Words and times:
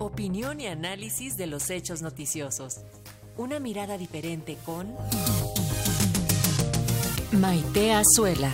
Opinión 0.00 0.60
y 0.60 0.68
análisis 0.68 1.36
de 1.36 1.48
los 1.48 1.70
hechos 1.70 2.02
noticiosos. 2.02 2.84
Una 3.36 3.58
mirada 3.58 3.98
diferente 3.98 4.56
con 4.64 4.94
Maite 7.32 7.92
Azuela. 7.92 8.52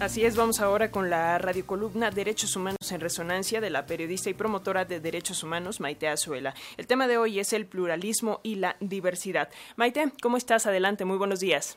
Así 0.00 0.24
es, 0.24 0.36
vamos 0.36 0.60
ahora 0.60 0.90
con 0.90 1.10
la 1.10 1.36
radiocolumna 1.36 2.10
Derechos 2.10 2.56
Humanos 2.56 2.92
en 2.92 3.00
Resonancia 3.02 3.60
de 3.60 3.68
la 3.68 3.84
periodista 3.84 4.30
y 4.30 4.34
promotora 4.34 4.86
de 4.86 5.00
derechos 5.00 5.42
humanos 5.42 5.80
Maite 5.80 6.08
Azuela. 6.08 6.54
El 6.78 6.86
tema 6.86 7.06
de 7.06 7.18
hoy 7.18 7.38
es 7.38 7.52
el 7.52 7.66
pluralismo 7.66 8.40
y 8.42 8.54
la 8.54 8.76
diversidad. 8.80 9.50
Maite, 9.76 10.12
¿cómo 10.22 10.38
estás? 10.38 10.66
Adelante, 10.66 11.04
muy 11.04 11.18
buenos 11.18 11.40
días. 11.40 11.76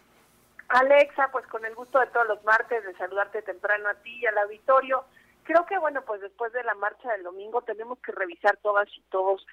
Alexa, 0.70 1.30
pues 1.32 1.46
con 1.48 1.66
el 1.66 1.76
gusto 1.76 2.00
de 2.00 2.08
todos 2.08 2.28
los 2.28 2.44
martes 2.46 2.86
de 2.86 2.96
saludarte 2.96 3.42
temprano 3.42 3.90
a 3.90 3.96
ti 3.96 4.18
y 4.22 4.26
al 4.26 4.38
auditorio. 4.38 5.06
Creo 5.48 5.66
que 5.66 5.78
bueno, 5.78 6.04
pues 6.04 6.20
después 6.20 6.52
de 6.52 6.62
la 6.66 6.76
marcha 6.76 7.10
del 7.14 7.24
domingo 7.24 7.62
tenemos 7.62 7.98
que 8.00 8.12
revisar 8.12 8.58
todas 8.58 8.86
y 8.98 9.02
todos 9.04 9.48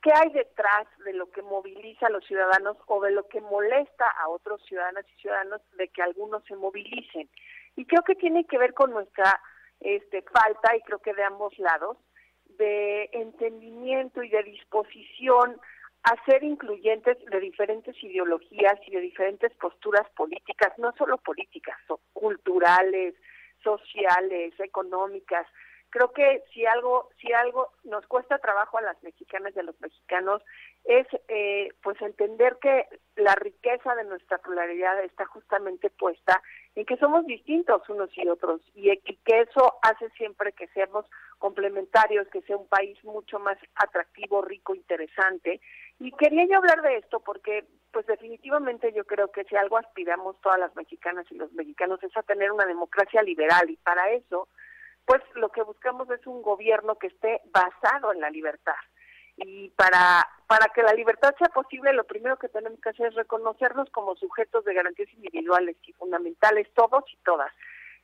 qué 0.00 0.12
hay 0.14 0.30
detrás 0.30 0.86
de 1.04 1.12
lo 1.12 1.28
que 1.32 1.42
moviliza 1.42 2.06
a 2.06 2.10
los 2.10 2.24
ciudadanos 2.24 2.76
o 2.86 3.00
de 3.00 3.10
lo 3.10 3.26
que 3.26 3.40
molesta 3.40 4.04
a 4.20 4.28
otros 4.28 4.62
ciudadanas 4.64 5.04
y 5.08 5.20
ciudadanos 5.20 5.60
de 5.72 5.88
que 5.88 6.02
algunos 6.02 6.44
se 6.44 6.54
movilicen. 6.54 7.28
Y 7.74 7.84
creo 7.84 8.04
que 8.04 8.14
tiene 8.14 8.44
que 8.44 8.58
ver 8.58 8.74
con 8.74 8.92
nuestra 8.92 9.40
este, 9.80 10.22
falta, 10.22 10.76
y 10.76 10.82
creo 10.82 11.00
que 11.00 11.14
de 11.14 11.24
ambos 11.24 11.58
lados, 11.58 11.96
de 12.44 13.10
entendimiento 13.12 14.22
y 14.22 14.28
de 14.28 14.44
disposición 14.44 15.60
a 16.04 16.24
ser 16.26 16.44
incluyentes 16.44 17.18
de 17.28 17.40
diferentes 17.40 18.00
ideologías 18.04 18.78
y 18.86 18.92
de 18.92 19.00
diferentes 19.00 19.52
posturas 19.54 20.08
políticas, 20.10 20.78
no 20.78 20.92
solo 20.96 21.18
políticas, 21.18 21.76
culturales, 22.12 23.16
sociales, 23.62 24.52
económicas. 24.58 25.46
Creo 25.90 26.12
que 26.12 26.44
si 26.52 26.64
algo, 26.66 27.10
si 27.20 27.32
algo 27.32 27.72
nos 27.82 28.06
cuesta 28.06 28.38
trabajo 28.38 28.78
a 28.78 28.82
las 28.82 29.02
mexicanas 29.02 29.52
y 29.56 29.58
a 29.58 29.64
los 29.64 29.80
mexicanos 29.80 30.40
es 30.84 31.06
eh, 31.28 31.68
pues 31.82 32.00
entender 32.00 32.58
que 32.62 32.86
la 33.16 33.34
riqueza 33.34 33.96
de 33.96 34.04
nuestra 34.04 34.38
pluralidad 34.38 35.02
está 35.02 35.26
justamente 35.26 35.90
puesta 35.90 36.40
en 36.76 36.86
que 36.86 36.96
somos 36.96 37.26
distintos 37.26 37.82
unos 37.88 38.16
y 38.16 38.28
otros 38.28 38.60
y 38.74 38.96
que 38.96 39.40
eso 39.40 39.78
hace 39.82 40.08
siempre 40.10 40.52
que 40.52 40.68
seamos 40.68 41.06
complementarios, 41.38 42.28
que 42.28 42.42
sea 42.42 42.56
un 42.56 42.68
país 42.68 43.02
mucho 43.02 43.40
más 43.40 43.58
atractivo, 43.74 44.42
rico, 44.42 44.74
interesante. 44.74 45.60
Y 46.00 46.12
quería 46.12 46.46
yo 46.46 46.56
hablar 46.56 46.80
de 46.80 46.96
esto 46.96 47.20
porque 47.20 47.66
pues 47.92 48.06
definitivamente 48.06 48.90
yo 48.94 49.04
creo 49.04 49.30
que 49.30 49.44
si 49.44 49.54
algo 49.54 49.76
aspiramos 49.76 50.40
todas 50.40 50.58
las 50.58 50.74
mexicanas 50.74 51.26
y 51.30 51.34
los 51.34 51.52
mexicanos 51.52 52.02
es 52.02 52.16
a 52.16 52.22
tener 52.22 52.50
una 52.50 52.64
democracia 52.64 53.22
liberal 53.22 53.68
y 53.68 53.76
para 53.76 54.10
eso 54.10 54.48
pues 55.04 55.22
lo 55.34 55.50
que 55.50 55.62
buscamos 55.62 56.08
es 56.10 56.26
un 56.26 56.40
gobierno 56.40 56.96
que 56.96 57.08
esté 57.08 57.42
basado 57.52 58.12
en 58.12 58.20
la 58.20 58.30
libertad. 58.30 58.76
Y 59.36 59.68
para 59.70 60.26
para 60.46 60.68
que 60.74 60.82
la 60.82 60.94
libertad 60.94 61.34
sea 61.38 61.48
posible 61.48 61.92
lo 61.92 62.04
primero 62.04 62.38
que 62.38 62.48
tenemos 62.48 62.80
que 62.80 62.88
hacer 62.88 63.08
es 63.08 63.14
reconocernos 63.14 63.90
como 63.90 64.16
sujetos 64.16 64.64
de 64.64 64.74
garantías 64.74 65.12
individuales 65.12 65.76
y 65.86 65.92
fundamentales 65.92 66.66
todos 66.74 67.04
y 67.12 67.16
todas. 67.24 67.52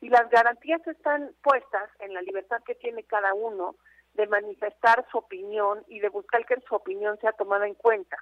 Y 0.02 0.10
las 0.10 0.28
garantías 0.28 0.86
están 0.86 1.32
puestas 1.42 1.88
en 2.00 2.12
la 2.12 2.20
libertad 2.20 2.62
que 2.66 2.74
tiene 2.74 3.04
cada 3.04 3.32
uno 3.32 3.76
de 4.16 4.26
manifestar 4.26 5.06
su 5.10 5.18
opinión 5.18 5.84
y 5.88 6.00
de 6.00 6.08
buscar 6.08 6.44
que 6.46 6.60
su 6.66 6.74
opinión 6.74 7.18
sea 7.20 7.32
tomada 7.32 7.66
en 7.66 7.74
cuenta. 7.74 8.16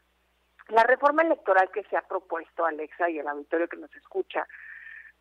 La 0.68 0.82
reforma 0.84 1.22
electoral 1.22 1.70
que 1.72 1.84
se 1.84 1.96
ha 1.96 2.02
propuesto, 2.02 2.64
Alexa, 2.64 3.10
y 3.10 3.18
el 3.18 3.28
auditorio 3.28 3.68
que 3.68 3.76
nos 3.76 3.94
escucha, 3.94 4.46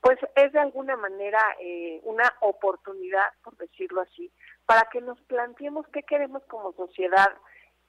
pues 0.01 0.19
es 0.35 0.51
de 0.51 0.59
alguna 0.59 0.97
manera 0.97 1.39
eh, 1.61 2.01
una 2.03 2.33
oportunidad, 2.41 3.25
por 3.44 3.55
decirlo 3.57 4.01
así, 4.01 4.31
para 4.66 4.89
que 4.91 5.01
nos 5.01 5.19
planteemos 5.21 5.88
qué 5.89 6.03
queremos 6.03 6.44
como 6.45 6.73
sociedad 6.73 7.31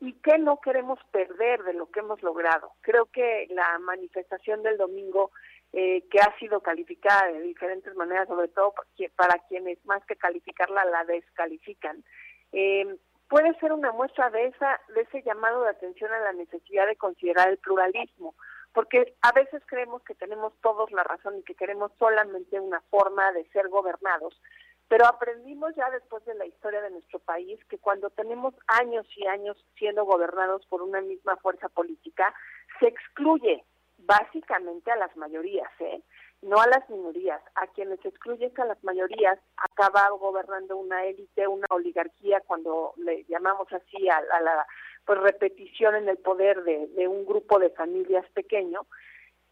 y 0.00 0.12
qué 0.20 0.38
no 0.38 0.60
queremos 0.60 0.98
perder 1.10 1.62
de 1.64 1.74
lo 1.74 1.90
que 1.90 2.00
hemos 2.00 2.22
logrado. 2.22 2.72
Creo 2.82 3.06
que 3.06 3.46
la 3.50 3.78
manifestación 3.78 4.62
del 4.62 4.77
domingo, 4.77 5.30
eh, 5.72 6.05
que 6.11 6.20
ha 6.20 6.36
sido 6.39 6.61
calificada 6.61 7.33
de 7.33 7.40
diferentes 7.40 7.95
maneras, 7.96 8.28
sobre 8.28 8.48
todo 8.48 8.74
para 9.16 9.39
quienes 9.48 9.84
más 9.84 10.05
que 10.06 10.16
calificarla 10.16 10.84
la 10.84 11.05
descalifican, 11.05 12.05
eh, 12.54 12.96
puede 13.28 13.52
ser 13.58 13.72
una 13.72 13.90
muestra 13.92 14.30
de 14.30 14.46
esa 14.46 14.80
de 14.94 15.02
ese 15.02 15.22
llamado 15.22 15.62
de 15.62 15.70
atención 15.70 16.12
a 16.12 16.20
la 16.20 16.32
necesidad 16.32 16.86
de 16.86 16.96
considerar 16.96 17.48
el 17.48 17.58
pluralismo, 17.58 18.34
porque 18.72 19.16
a 19.22 19.32
veces 19.32 19.62
creemos 19.66 20.02
que 20.04 20.14
tenemos 20.14 20.52
todos 20.62 20.92
la 20.92 21.02
razón 21.02 21.38
y 21.38 21.42
que 21.42 21.56
queremos 21.56 21.90
solamente 21.98 22.60
una 22.60 22.80
forma 22.90 23.32
de 23.32 23.44
ser 23.48 23.68
gobernados, 23.68 24.40
pero 24.88 25.06
aprendimos 25.06 25.74
ya 25.74 25.90
después 25.90 26.24
de 26.26 26.34
la 26.34 26.46
historia 26.46 26.80
de 26.80 26.90
nuestro 26.90 27.18
país 27.18 27.58
que 27.68 27.78
cuando 27.78 28.10
tenemos 28.10 28.54
años 28.68 29.06
y 29.16 29.26
años 29.26 29.56
siendo 29.76 30.04
gobernados 30.04 30.64
por 30.66 30.82
una 30.82 31.00
misma 31.00 31.36
fuerza 31.38 31.68
política, 31.68 32.32
se 32.78 32.86
excluye 32.86 33.64
básicamente 34.06 34.90
a 34.90 34.96
las 34.96 35.16
mayorías, 35.16 35.70
¿eh? 35.80 36.02
no 36.42 36.60
a 36.60 36.66
las 36.66 36.88
minorías. 36.90 37.40
A 37.54 37.66
quienes 37.68 38.00
se 38.00 38.08
excluyen 38.08 38.52
a 38.58 38.64
las 38.66 38.82
mayorías 38.84 39.38
acaba 39.56 40.08
gobernando 40.10 40.76
una 40.76 41.04
élite, 41.04 41.48
una 41.48 41.66
oligarquía, 41.70 42.40
cuando 42.46 42.94
le 42.98 43.24
llamamos 43.24 43.72
así 43.72 44.08
a, 44.08 44.20
la 44.40 44.66
pues, 45.04 45.18
repetición 45.20 45.96
en 45.96 46.08
el 46.08 46.18
poder 46.18 46.62
de, 46.64 46.86
de 46.88 47.08
un 47.08 47.24
grupo 47.24 47.58
de 47.58 47.70
familias 47.70 48.26
pequeño. 48.34 48.86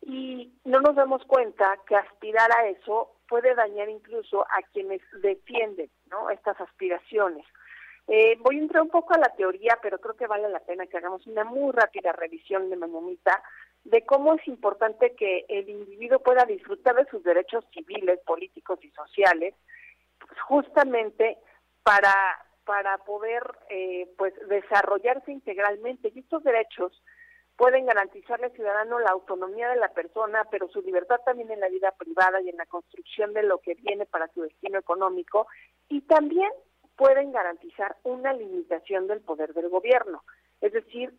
Y 0.04 0.52
no 0.64 0.80
nos 0.80 0.96
damos 0.96 1.24
cuenta 1.24 1.78
que 1.86 1.94
aspirar 1.94 2.50
a 2.52 2.66
eso 2.66 3.12
puede 3.28 3.54
dañar 3.54 3.88
incluso 3.88 4.42
a 4.42 4.62
quienes 4.72 5.00
defienden 5.22 5.88
¿no? 6.10 6.28
estas 6.28 6.60
aspiraciones. 6.60 7.46
Eh, 8.08 8.36
voy 8.40 8.56
a 8.56 8.60
entrar 8.60 8.82
un 8.82 8.90
poco 8.90 9.14
a 9.14 9.18
la 9.18 9.32
teoría, 9.36 9.78
pero 9.80 9.98
creo 10.00 10.16
que 10.16 10.26
vale 10.26 10.48
la 10.48 10.60
pena 10.60 10.86
que 10.86 10.96
hagamos 10.96 11.26
una 11.26 11.44
muy 11.44 11.72
rápida 11.72 12.12
revisión 12.12 12.68
de 12.68 12.76
mañanita 12.76 13.42
de 13.84 14.04
cómo 14.04 14.34
es 14.34 14.46
importante 14.46 15.14
que 15.14 15.44
el 15.48 15.68
individuo 15.68 16.20
pueda 16.20 16.44
disfrutar 16.44 16.94
de 16.96 17.06
sus 17.06 17.22
derechos 17.22 17.64
civiles, 17.72 18.20
políticos 18.26 18.78
y 18.82 18.90
sociales, 18.90 19.54
justamente 20.46 21.38
para 21.82 22.14
para 22.64 22.98
poder 22.98 23.42
eh, 23.70 24.08
pues 24.16 24.34
desarrollarse 24.48 25.32
integralmente. 25.32 26.12
Y 26.14 26.20
estos 26.20 26.44
derechos 26.44 27.02
pueden 27.56 27.86
garantizarle 27.86 28.46
al 28.46 28.52
ciudadano 28.52 28.98
la 28.98 29.10
autonomía 29.10 29.68
de 29.68 29.76
la 29.76 29.92
persona, 29.92 30.44
pero 30.50 30.68
su 30.68 30.80
libertad 30.82 31.20
también 31.24 31.50
en 31.50 31.60
la 31.60 31.68
vida 31.68 31.92
privada 31.92 32.40
y 32.40 32.48
en 32.48 32.56
la 32.56 32.66
construcción 32.66 33.32
de 33.34 33.42
lo 33.42 33.58
que 33.58 33.74
viene 33.74 34.06
para 34.06 34.28
su 34.28 34.42
destino 34.42 34.78
económico, 34.78 35.46
y 35.88 36.00
también 36.02 36.50
pueden 36.96 37.32
garantizar 37.32 37.96
una 38.04 38.32
limitación 38.32 39.06
del 39.06 39.20
poder 39.20 39.54
del 39.54 39.68
gobierno, 39.68 40.22
es 40.60 40.72
decir, 40.72 41.12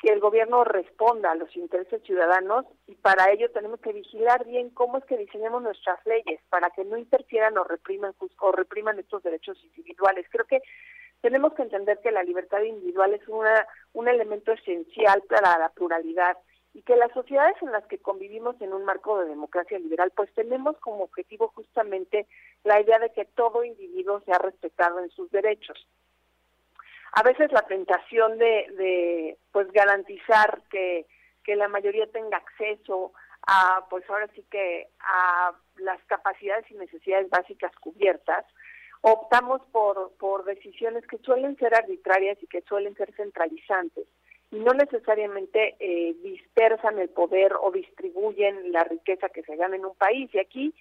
que 0.00 0.10
el 0.10 0.20
gobierno 0.20 0.64
responda 0.64 1.30
a 1.30 1.34
los 1.34 1.54
intereses 1.56 2.02
ciudadanos 2.04 2.64
y 2.86 2.94
para 2.94 3.30
ello 3.30 3.50
tenemos 3.50 3.80
que 3.80 3.92
vigilar 3.92 4.46
bien 4.46 4.70
cómo 4.70 4.96
es 4.96 5.04
que 5.04 5.18
diseñamos 5.18 5.62
nuestras 5.62 6.04
leyes 6.06 6.40
para 6.48 6.70
que 6.70 6.84
no 6.84 6.96
interfieran 6.96 7.58
o 7.58 7.64
repriman 7.64 8.14
o 8.38 8.52
repriman 8.52 8.98
estos 8.98 9.22
derechos 9.22 9.62
individuales. 9.62 10.26
Creo 10.30 10.46
que 10.46 10.62
tenemos 11.20 11.52
que 11.52 11.62
entender 11.62 11.98
que 12.02 12.12
la 12.12 12.22
libertad 12.22 12.62
individual 12.62 13.12
es 13.12 13.28
una, 13.28 13.66
un 13.92 14.08
elemento 14.08 14.52
esencial 14.52 15.22
para 15.28 15.58
la 15.58 15.68
pluralidad 15.68 16.38
y 16.72 16.82
que 16.82 16.96
las 16.96 17.12
sociedades 17.12 17.56
en 17.60 17.72
las 17.72 17.84
que 17.86 17.98
convivimos 17.98 18.58
en 18.62 18.72
un 18.72 18.84
marco 18.84 19.18
de 19.18 19.28
democracia 19.28 19.78
liberal, 19.78 20.12
pues 20.16 20.32
tenemos 20.32 20.78
como 20.78 21.04
objetivo 21.04 21.48
justamente 21.54 22.26
la 22.64 22.80
idea 22.80 22.98
de 22.98 23.12
que 23.12 23.26
todo 23.26 23.64
individuo 23.64 24.20
sea 24.20 24.38
respetado 24.38 25.00
en 25.00 25.10
sus 25.10 25.30
derechos. 25.30 25.86
A 27.12 27.22
veces 27.22 27.50
la 27.52 27.62
tentación 27.62 28.38
de, 28.38 28.66
de 28.76 29.38
pues 29.52 29.70
garantizar 29.72 30.62
que, 30.70 31.06
que 31.44 31.56
la 31.56 31.68
mayoría 31.68 32.06
tenga 32.06 32.36
acceso 32.36 33.12
a, 33.46 33.86
pues 33.88 34.08
ahora 34.08 34.28
sí 34.34 34.44
que 34.50 34.88
a 35.00 35.52
las 35.76 36.02
capacidades 36.04 36.70
y 36.70 36.74
necesidades 36.74 37.28
básicas 37.30 37.72
cubiertas, 37.80 38.44
optamos 39.00 39.62
por, 39.72 40.12
por 40.18 40.44
decisiones 40.44 41.06
que 41.06 41.18
suelen 41.18 41.56
ser 41.56 41.74
arbitrarias 41.74 42.38
y 42.42 42.46
que 42.46 42.60
suelen 42.62 42.94
ser 42.94 43.12
centralizantes 43.14 44.06
y 44.50 44.58
no 44.58 44.74
necesariamente 44.74 45.76
eh, 45.78 46.14
dispersan 46.22 46.98
el 46.98 47.08
poder 47.08 47.52
o 47.60 47.70
distribuyen 47.70 48.72
la 48.72 48.84
riqueza 48.84 49.28
que 49.28 49.42
se 49.42 49.56
gana 49.56 49.76
en 49.76 49.84
un 49.84 49.94
país. 49.94 50.28
Y 50.34 50.38
aquí 50.38 50.74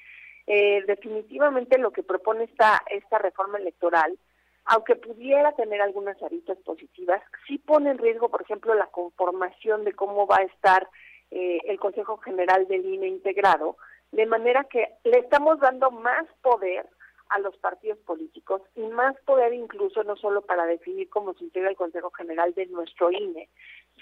eh, 0.48 0.84
definitivamente 0.88 1.78
lo 1.78 1.92
que 1.92 2.02
propone 2.02 2.46
esta, 2.46 2.82
esta 2.90 3.20
reforma 3.20 3.60
electoral, 3.60 4.18
aunque 4.66 4.96
pudiera 4.96 5.52
tener 5.54 5.82
algunas 5.82 6.22
aristas 6.22 6.58
positivas, 6.60 7.22
sí 7.48 7.58
pone 7.58 7.92
en 7.92 7.98
riesgo, 7.98 8.30
por 8.30 8.42
ejemplo, 8.42 8.74
la 8.76 8.88
conformación 8.88 9.84
de 9.84 9.94
cómo 9.94 10.28
va 10.28 10.38
a 10.38 10.44
estar 10.44 10.88
eh, 11.32 11.60
el 11.66 11.80
Consejo 11.80 12.18
General 12.18 12.68
del 12.68 12.86
INE 12.86 13.08
integrado, 13.08 13.78
de 14.12 14.26
manera 14.26 14.64
que 14.66 14.88
le 15.04 15.20
estamos 15.20 15.60
dando 15.60 15.92
más 15.92 16.26
poder 16.42 16.88
a 17.30 17.40
los 17.40 17.56
partidos 17.58 18.00
políticos 18.00 18.62
y 18.76 18.82
más 18.88 19.16
poder 19.26 19.54
incluso 19.54 20.04
no 20.04 20.16
solo 20.16 20.42
para 20.42 20.66
definir 20.66 21.10
cómo 21.10 21.34
se 21.36 21.44
integra 21.44 21.70
el 21.70 21.76
Consejo 21.76 22.10
General 22.12 22.54
de 22.56 22.66
nuestro 22.68 23.12
INE, 23.12 23.50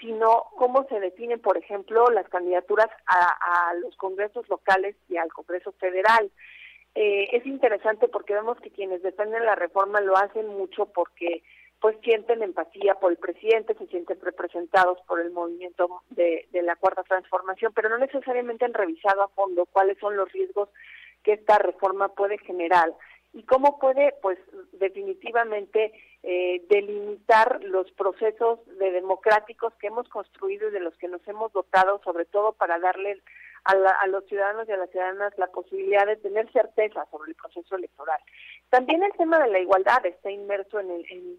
sino 0.00 0.44
cómo 0.56 0.86
se 0.88 0.98
definen, 0.98 1.40
por 1.40 1.58
ejemplo, 1.58 2.08
las 2.10 2.28
candidaturas 2.28 2.88
a, 3.06 3.74
los 3.82 3.94
congresos 3.96 4.48
locales 4.48 4.96
y 5.08 5.18
al 5.18 5.32
Congreso 5.32 5.72
Federal. 5.72 6.30
Eh, 6.94 7.28
es 7.32 7.46
interesante 7.46 8.08
porque 8.08 8.34
vemos 8.34 8.58
que 8.60 8.70
quienes 8.70 9.02
defienden 9.02 9.44
la 9.44 9.54
reforma 9.54 10.00
lo 10.00 10.16
hacen 10.16 10.46
mucho 10.48 10.86
porque 10.86 11.42
pues 11.80 11.96
sienten 12.02 12.42
empatía 12.42 12.96
por 12.96 13.12
el 13.12 13.18
presidente, 13.18 13.74
se 13.74 13.86
sienten 13.86 14.20
representados 14.20 14.98
por 15.06 15.20
el 15.20 15.30
movimiento 15.30 16.02
de, 16.10 16.48
de 16.50 16.62
la 16.62 16.74
cuarta 16.74 17.04
transformación, 17.04 17.72
pero 17.72 17.88
no 17.88 17.98
necesariamente 17.98 18.64
han 18.64 18.74
revisado 18.74 19.22
a 19.22 19.28
fondo 19.28 19.64
cuáles 19.66 19.96
son 19.98 20.16
los 20.16 20.32
riesgos 20.32 20.68
que 21.22 21.34
esta 21.34 21.58
reforma 21.58 22.08
puede 22.08 22.38
generar 22.38 22.92
y 23.32 23.42
cómo 23.42 23.78
puede, 23.78 24.14
pues, 24.22 24.38
definitivamente 24.72 25.92
eh, 26.22 26.62
delimitar 26.68 27.62
los 27.62 27.90
procesos 27.92 28.58
de 28.78 28.90
democráticos 28.90 29.72
que 29.74 29.88
hemos 29.88 30.08
construido 30.08 30.68
y 30.68 30.72
de 30.72 30.80
los 30.80 30.96
que 30.96 31.08
nos 31.08 31.26
hemos 31.28 31.52
dotado, 31.52 32.00
sobre 32.04 32.24
todo 32.24 32.52
para 32.52 32.78
darle 32.78 33.20
a, 33.68 34.06
los 34.06 34.24
ciudadanos 34.26 34.68
y 34.68 34.72
a 34.72 34.78
las 34.78 34.90
ciudadanas 34.90 35.36
la 35.36 35.46
posibilidad 35.48 36.06
de 36.06 36.16
tener 36.16 36.50
certeza 36.52 37.04
sobre 37.10 37.30
el 37.30 37.36
proceso 37.36 37.76
electoral. 37.76 38.18
También 38.70 39.02
el 39.02 39.12
tema 39.12 39.38
de 39.38 39.48
la 39.48 39.58
igualdad 39.58 40.04
está 40.06 40.30
inmerso 40.30 40.80
en, 40.80 40.90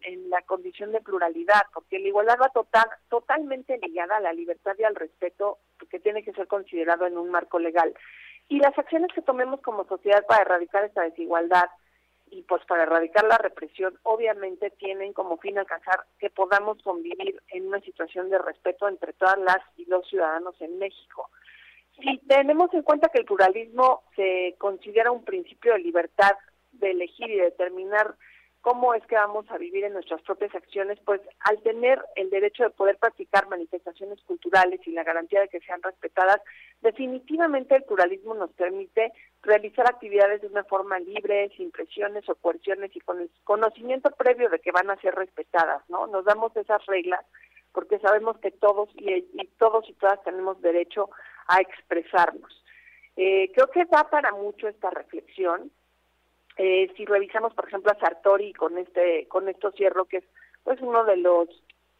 en, 0.03 0.29
la 0.29 0.41
condición 0.43 0.91
de 0.91 1.01
pluralidad, 1.01 1.63
porque 1.73 1.99
la 1.99 2.07
igualdad 2.07 2.37
va 2.39 2.49
total, 2.49 2.87
totalmente 3.09 3.77
ligada 3.79 4.17
a 4.17 4.21
la 4.21 4.33
libertad 4.33 4.75
y 4.77 4.83
al 4.83 4.95
respeto 4.95 5.57
que 5.89 5.99
tiene 5.99 6.23
que 6.23 6.33
ser 6.33 6.47
considerado 6.47 7.07
en 7.07 7.17
un 7.17 7.29
marco 7.31 7.57
legal. 7.57 7.93
Y 8.47 8.59
las 8.59 8.77
acciones 8.77 9.11
que 9.13 9.21
tomemos 9.21 9.61
como 9.61 9.85
sociedad 9.85 10.25
para 10.27 10.43
erradicar 10.43 10.85
esta 10.85 11.01
desigualdad 11.01 11.69
y 12.31 12.43
pues 12.43 12.63
para 12.65 12.83
erradicar 12.83 13.25
la 13.25 13.39
represión 13.39 13.97
obviamente 14.03 14.69
tienen 14.71 15.13
como 15.13 15.37
fin 15.37 15.57
alcanzar 15.57 16.05
que 16.19 16.29
podamos 16.29 16.77
convivir 16.83 17.41
en 17.49 17.67
una 17.67 17.79
situación 17.81 18.29
de 18.29 18.37
respeto 18.37 18.87
entre 18.87 19.13
todas 19.13 19.39
las 19.39 19.57
y 19.77 19.85
los 19.85 20.07
ciudadanos 20.07 20.55
en 20.61 20.77
México. 20.77 21.29
Si 22.01 22.17
tenemos 22.27 22.73
en 22.73 22.83
cuenta 22.83 23.09
que 23.09 23.19
el 23.19 23.25
pluralismo 23.25 24.03
se 24.15 24.55
considera 24.57 25.11
un 25.11 25.23
principio 25.23 25.73
de 25.73 25.79
libertad 25.79 26.31
de 26.71 26.91
elegir 26.91 27.29
y 27.29 27.37
determinar 27.37 28.15
cómo 28.61 28.93
es 28.93 29.05
que 29.05 29.15
vamos 29.15 29.49
a 29.49 29.57
vivir 29.57 29.85
en 29.85 29.93
nuestras 29.93 30.21
propias 30.21 30.53
acciones, 30.53 30.99
pues 31.05 31.21
al 31.39 31.61
tener 31.61 32.01
el 32.15 32.29
derecho 32.29 32.63
de 32.63 32.69
poder 32.71 32.97
practicar 32.97 33.47
manifestaciones 33.47 34.21
culturales 34.23 34.81
y 34.85 34.91
la 34.91 35.03
garantía 35.03 35.41
de 35.41 35.47
que 35.47 35.61
sean 35.61 35.81
respetadas, 35.81 36.41
definitivamente 36.81 37.75
el 37.75 37.83
pluralismo 37.83 38.33
nos 38.33 38.51
permite 38.51 39.13
realizar 39.41 39.89
actividades 39.89 40.41
de 40.41 40.47
una 40.47 40.65
forma 40.65 40.99
libre, 40.99 41.49
sin 41.55 41.71
presiones 41.71 42.27
o 42.27 42.35
coerciones 42.35 42.93
y 42.95 42.99
con 42.99 43.21
el 43.21 43.29
conocimiento 43.45 44.11
previo 44.11 44.49
de 44.49 44.59
que 44.59 44.71
van 44.71 44.89
a 44.89 44.99
ser 44.99 45.15
respetadas, 45.15 45.81
¿no? 45.89 46.07
Nos 46.07 46.25
damos 46.25 46.55
esas 46.57 46.85
reglas 46.85 47.25
porque 47.71 47.99
sabemos 47.99 48.37
que 48.39 48.51
todos 48.51 48.89
y, 48.95 49.23
todos 49.57 49.87
y 49.87 49.93
todas 49.93 50.21
tenemos 50.23 50.61
derecho 50.61 51.09
a 51.49 51.59
expresarnos. 51.59 52.63
Eh, 53.17 53.51
creo 53.53 53.69
que 53.69 53.85
da 53.85 54.09
para 54.09 54.31
mucho 54.31 54.67
esta 54.67 54.89
reflexión 54.89 55.71
eh, 56.61 56.91
si 56.97 57.05
revisamos, 57.05 57.53
por 57.53 57.69
ejemplo, 57.69 57.89
a 57.89 57.99
Sartori 57.99 58.51
con 58.51 58.77
este 58.77 59.27
con 59.29 59.47
esto 59.47 59.71
cierro, 59.71 60.05
que 60.05 60.17
es 60.17 60.25
pues 60.63 60.81
uno 60.81 61.05
de 61.05 61.15
los 61.15 61.47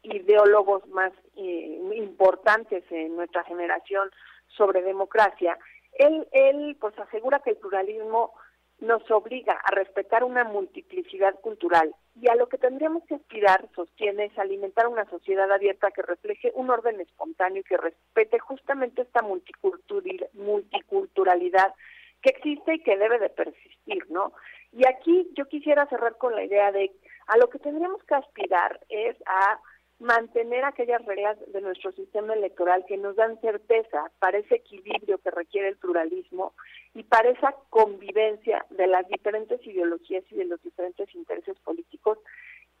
ideólogos 0.02 0.86
más 0.88 1.12
eh, 1.36 1.80
importantes 1.94 2.84
en 2.90 3.16
nuestra 3.16 3.42
generación 3.44 4.10
sobre 4.48 4.82
democracia, 4.82 5.58
él, 5.92 6.28
él 6.32 6.76
pues 6.78 6.98
asegura 6.98 7.40
que 7.40 7.50
el 7.50 7.56
pluralismo 7.56 8.34
nos 8.80 9.10
obliga 9.10 9.54
a 9.64 9.74
respetar 9.74 10.24
una 10.24 10.44
multiplicidad 10.44 11.34
cultural 11.40 11.94
y 12.20 12.28
a 12.28 12.34
lo 12.34 12.48
que 12.48 12.58
tendríamos 12.58 13.04
que 13.04 13.14
aspirar, 13.14 13.66
sostiene, 13.74 14.26
es 14.26 14.38
alimentar 14.38 14.86
una 14.88 15.06
sociedad 15.06 15.50
abierta 15.50 15.90
que 15.90 16.02
refleje 16.02 16.52
un 16.54 16.68
orden 16.70 17.00
espontáneo 17.00 17.60
y 17.60 17.64
que 17.64 17.78
respete 17.78 18.38
justamente 18.38 19.00
esta 19.02 19.22
multiculturalidad 19.22 21.74
que 22.20 22.30
existe 22.30 22.74
y 22.74 22.80
que 22.80 22.98
debe 22.98 23.18
de 23.18 23.30
persistir, 23.30 24.10
¿no? 24.10 24.32
Y 24.72 24.86
aquí 24.86 25.30
yo 25.34 25.46
quisiera 25.46 25.86
cerrar 25.86 26.18
con 26.18 26.34
la 26.34 26.44
idea 26.44 26.70
de 26.72 26.92
a 27.26 27.38
lo 27.38 27.48
que 27.48 27.58
tendríamos 27.58 28.04
que 28.04 28.14
aspirar 28.14 28.78
es 28.88 29.16
a 29.26 29.58
mantener 30.00 30.64
aquellas 30.64 31.04
reglas 31.04 31.38
de 31.52 31.60
nuestro 31.60 31.92
sistema 31.92 32.32
electoral 32.32 32.84
que 32.88 32.96
nos 32.96 33.16
dan 33.16 33.38
certeza 33.40 34.10
para 34.18 34.38
ese 34.38 34.56
equilibrio 34.56 35.18
que 35.18 35.30
requiere 35.30 35.68
el 35.68 35.76
pluralismo 35.76 36.54
y 36.94 37.02
para 37.04 37.28
esa 37.28 37.54
convivencia 37.68 38.64
de 38.70 38.86
las 38.86 39.06
diferentes 39.08 39.64
ideologías 39.66 40.24
y 40.30 40.36
de 40.36 40.46
los 40.46 40.60
diferentes 40.62 41.14
intereses 41.14 41.56
políticos 41.60 42.18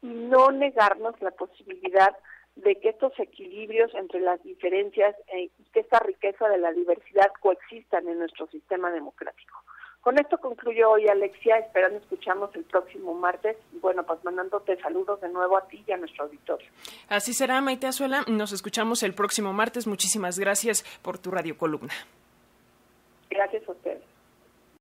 y 0.02 0.08
no 0.08 0.50
negarnos 0.50 1.20
la 1.20 1.30
posibilidad 1.30 2.16
de 2.56 2.76
que 2.76 2.88
estos 2.88 3.12
equilibrios 3.18 3.94
entre 3.94 4.20
las 4.20 4.42
diferencias 4.42 5.14
eh, 5.28 5.50
y 5.58 5.64
que 5.72 5.80
esta 5.80 5.98
riqueza 6.00 6.48
de 6.48 6.58
la 6.58 6.72
diversidad 6.72 7.30
coexistan 7.40 8.08
en 8.08 8.18
nuestro 8.18 8.46
sistema 8.48 8.90
democrático. 8.90 9.59
Con 10.00 10.18
esto 10.18 10.38
concluyo 10.38 10.92
hoy, 10.92 11.06
Alexia, 11.08 11.58
esperando 11.58 11.98
escuchamos 11.98 12.54
el 12.54 12.64
próximo 12.64 13.12
martes. 13.12 13.56
Bueno, 13.82 14.02
pues 14.04 14.24
mandándote 14.24 14.80
saludos 14.80 15.20
de 15.20 15.28
nuevo 15.28 15.58
a 15.58 15.68
ti 15.68 15.84
y 15.86 15.92
a 15.92 15.98
nuestro 15.98 16.24
auditorio. 16.24 16.66
Así 17.08 17.34
será, 17.34 17.60
Maite 17.60 17.86
Azuela. 17.86 18.24
Nos 18.26 18.52
escuchamos 18.52 19.02
el 19.02 19.12
próximo 19.12 19.52
martes. 19.52 19.86
Muchísimas 19.86 20.38
gracias 20.38 20.84
por 21.02 21.18
tu 21.18 21.30
radio 21.30 21.58
columna. 21.58 21.92